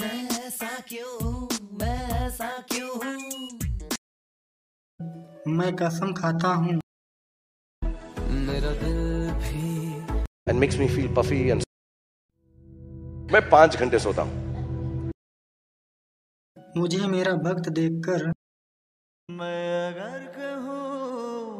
[0.00, 3.58] मैं ऐसा क्यों मैं ऐसा क्यों हूँ।
[5.56, 6.74] मैं कसम खाता हूँ।
[8.46, 9.68] मेरा दिल भी
[10.50, 11.66] and makes me feel puffy and
[13.32, 15.10] मैं पाँच घंटे सोता हूँ।
[16.76, 18.26] मुझे मेरा वक्त देखकर
[19.28, 21.58] मैं अगर कहूँ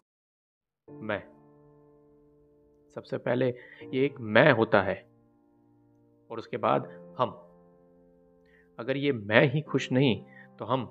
[0.88, 1.20] मैं।
[2.94, 4.96] सबसे पहले ये एक मैं होता है
[6.30, 7.49] और उसके बाद हम।
[8.80, 10.24] अगर ये मैं ही खुश नहीं
[10.58, 10.84] तो हम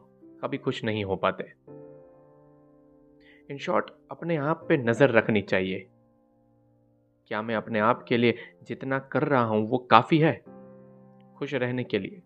[0.44, 1.44] कभी खुश नहीं हो पाते।
[3.52, 5.88] इन शॉर्ट अपने आप पे नज़र रखनी चाहिए।
[7.28, 10.34] क्या मैं अपने आप के लिए जितना कर रहा हूँ, वो काफ़ी है?
[11.38, 12.22] खुश रहने के लिए।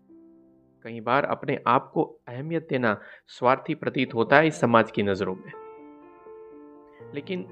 [0.84, 5.34] कई बार अपने आप को अहमियत देना स्वार्थी प्रतीत होता है इस समाज की नज़रों
[5.34, 5.52] में।
[7.14, 7.48] लेकिन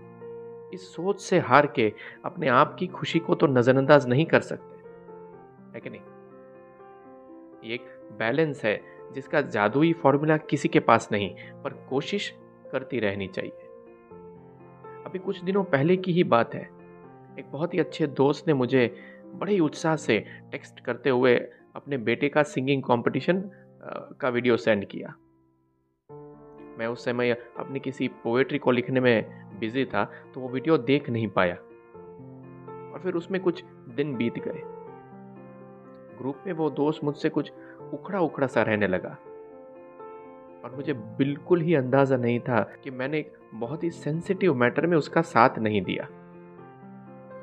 [0.75, 1.93] इस सोच से हार के
[2.25, 4.77] अपने आप की खुशी को तो नज़रअंदाज नहीं कर सकते।
[5.75, 6.12] है कि नहीं?
[7.65, 7.81] एक
[8.19, 8.81] बैलेंस है,
[9.15, 12.35] जिसका जादुई फॉर्मूला किसी के पास नहीं, पर कोशिश
[12.73, 13.69] करती रहनी चाहिए।
[15.07, 16.63] अभी कुछ दिनों पहले की ही बात है।
[17.39, 18.97] एक बहुत ही अच्छे दोस्त ने मुझे
[19.35, 21.37] बड़े ही उत्साह से टेक्स्ट करते हुए
[21.77, 23.51] अपने बेटे का सिंगिंग कंपटीशन
[24.21, 25.15] का वीडियो सेंड किया।
[26.79, 31.11] मैं उस समय अपनी किसी पोएट्री को लिखने में बिज़ी था तो वो वीडियो देख
[31.11, 31.55] नहीं पाया।
[32.93, 34.82] और फिर उसमें कुछ दिन बीत गए।
[36.23, 37.53] ग्रुप में वो दोस्त मुझसे कुछ
[37.95, 39.17] उखड़ा उखड़ा सा रहने लगा।
[40.65, 44.97] और मुझे बिल्कुल ही अंदाज़ा नहीं था कि मैंने एक बहुत ही सेंसिटिव मैटर में
[44.97, 46.05] उसका साथ नहीं दिया।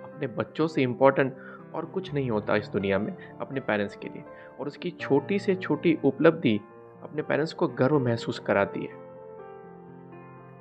[0.03, 1.35] अपने बच्चों से इम्पोर्टेंट
[1.75, 4.23] और कुछ नहीं होता इस दुनिया में अपने पेरेंट्स के लिए।
[4.59, 6.59] और उसकी छोटी से छोटी उपलब्धि
[7.03, 8.93] अपने पेरेंट्स को गर्व महसूस कराती है।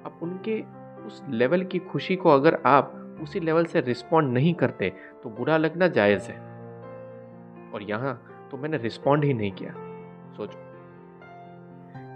[0.04, 0.60] अब उनके
[1.06, 5.56] उस लेवल की खुशी को अगर आप उसी लेवल से रिस्पॉन्ड नहीं करते तो बुरा
[5.56, 6.47] लगना जायज़ है।
[7.74, 9.72] और यहाँ तो मैंने रिस्पॉन्ड ही नहीं किया।
[10.36, 10.58] सोचो।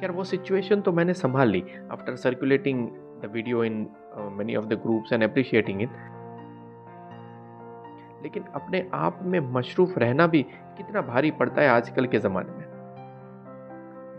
[0.02, 2.88] यार वो सिचुएशन तो मैंने संभाल ली। After circulating
[3.22, 3.86] the video in
[4.32, 5.90] many of the groups and appreciating it
[8.22, 10.42] लेकिन अपने आप में मशरूफ रहना भी
[10.76, 12.70] कितना भारी पड़ता है आजकल के ज़माने में।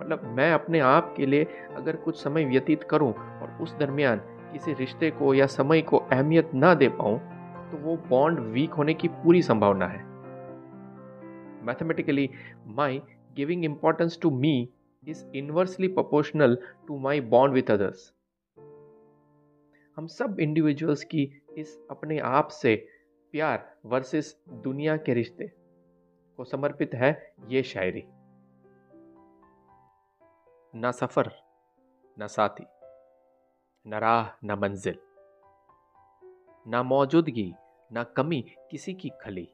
[0.02, 1.44] मतलब मैं अपने आप के लिए
[1.76, 4.22] अगर कुछ समय व्यतीत करूँ और उस दरमियान
[4.54, 7.20] किसी रिश्ते को या समय को अहमियत ना दे पाऊँ
[7.72, 10.13] तो वो बॉन्ड वीक होने की पूरी संभावना है।
[11.64, 12.30] Mathematically
[12.66, 13.02] my
[13.34, 14.70] giving importance to me
[15.08, 16.58] is inversely proportional
[16.88, 18.14] to my bond with others
[19.96, 22.88] हम सब इंडिविजुअल्स की इस अपने आप से
[23.32, 25.52] प्यार वर्सेस दुनिया के रिश्ते
[26.38, 28.04] को समर्पित है ये शायरी।
[30.76, 31.32] ना सफ़र,
[32.20, 32.66] न साथी,
[33.88, 34.98] न राह, न मंजिल,
[36.68, 37.54] न मौजूदगी,
[37.94, 38.42] न कमी
[38.72, 39.50] किसी की खली।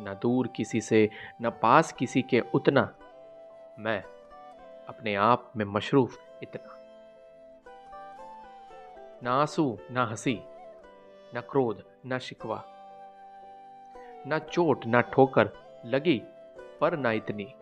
[0.00, 1.10] न दूर किसी से,
[1.42, 2.94] न पास किसी के उतना।
[3.78, 4.02] मैं
[4.88, 6.76] अपने आप में मशरूफ इतना।
[9.22, 10.42] न आँसू, न हँसी,
[11.34, 12.64] न क्रोध, न शिकवा।
[14.26, 15.52] न चोट, न ठोकर
[15.84, 16.22] लगी
[16.80, 17.54] पर ना इतनी।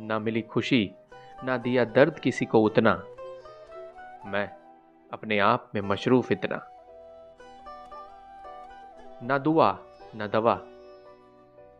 [0.00, 0.94] न मिली खुशी,
[1.44, 3.04] न दिया दर्द किसी को उतना।
[4.24, 4.48] मैं
[5.12, 6.68] अपने आप में मशरूफ इतना।
[9.22, 9.78] न दुआ,
[10.16, 10.60] न दवा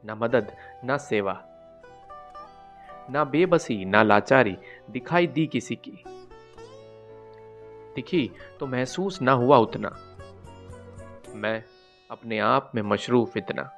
[0.04, 1.44] न मदद, न सेवा,
[3.10, 4.56] ना बेबसी, ना लाचारी
[4.90, 6.04] दिखाई दी किसी की।
[7.94, 8.30] दिखी
[8.60, 9.88] तो महसूस ना हुआ उतना।
[11.34, 11.64] मैं
[12.10, 13.70] अपने आप में मशरूफ इतना।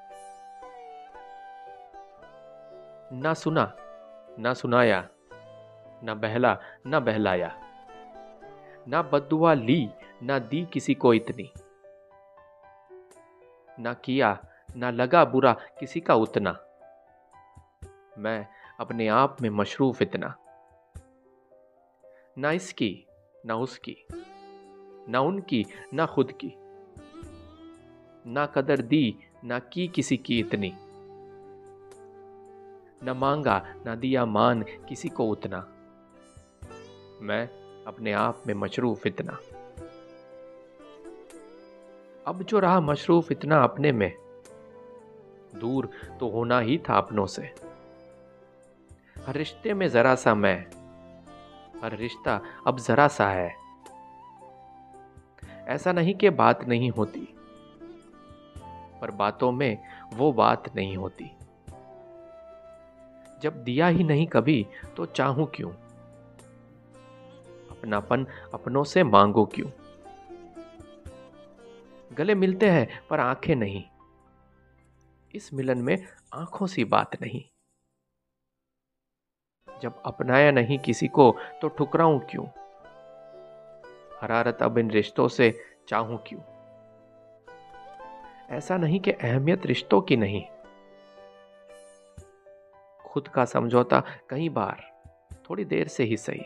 [3.13, 3.77] ना सुना,
[4.39, 5.09] ना सुनाया,
[6.03, 7.59] ना बहला, ना बहलाया,
[8.89, 9.91] ना बदुआ ली,
[10.23, 11.53] ना दी किसी को इतनी।
[13.81, 14.39] ना किया
[14.77, 16.59] ना लगा बुरा किसी का उतना।
[18.19, 18.49] मैं
[18.81, 20.37] अपने आप में मशरूफ इतना।
[22.39, 23.07] ना इसकी,
[23.47, 23.97] ना उसकी,
[25.09, 26.55] ना उनकी, ना खुद की।
[28.27, 30.77] ना कदर दी, ना की किसी की इतनी।
[33.05, 35.59] न मांगा, न दिया मान किसी को उतना।
[37.21, 37.47] मैं
[37.85, 39.39] अपने आप में मशरूफ इतना।
[42.27, 44.24] अब जो रहा मशरूफ इतना अपने में
[45.55, 45.91] दूर
[46.21, 47.55] तो होना ही था अपनों से।
[49.27, 50.59] हर रिश्ते में जरा सा मैं,
[51.83, 53.55] हर रिश्ता अब जरा सा है।
[55.69, 57.29] ऐसा नहीं कि बात नहीं होती,
[59.01, 59.79] पर बातों में
[60.15, 61.31] वो बात नहीं होती।
[63.43, 64.67] जब दिया ही नहीं कभी
[64.97, 65.71] तो चाहूँ क्यों?
[67.71, 69.71] अपनापन अपनों से मांगो क्यों?
[72.13, 73.85] गले मिलते हैं पर आँखें नहीं।
[75.35, 77.45] इस मिलन में आँखों सी बात नहीं।
[79.81, 82.47] जब अपनाया नहीं किसी को तो ठुकराऊं क्यों?
[84.23, 86.41] हरारत अब इन रिश्तों से चाहूँ क्यों?
[88.51, 90.45] ऐसा नहीं कि अहमियत रिश्तों की नहीं।
[93.07, 94.95] खुद का समझौता कई बार
[95.51, 96.45] थोड़ी देर से ही सही।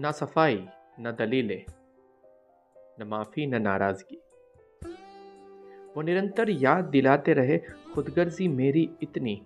[0.00, 0.68] ना सफ़ाई,
[1.00, 1.64] न दलीलें,
[3.00, 4.22] न माफ़ी, न नाराज़गी।
[5.96, 7.58] वो निरंतर याद दिलाते रहे,
[7.94, 9.42] खुदगर्जी मेरी इतनी।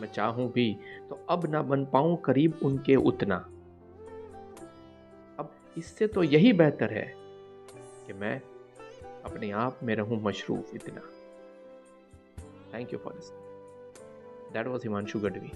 [0.00, 0.76] मैं चाहूँ भी
[1.08, 3.36] तो अब ना बन पाऊँ करीब उनके उतना।
[5.38, 7.12] अब इससे तो यही बेहतर है
[8.06, 8.40] कि मैं
[9.24, 11.00] अपने आप में रहूँ मशरूफ इतना।
[12.74, 13.30] Thank you for this
[14.52, 15.52] that was Himanshu Gadhvi